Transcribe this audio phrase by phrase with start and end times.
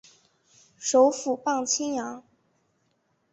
[0.79, 2.23] 首府磅清扬。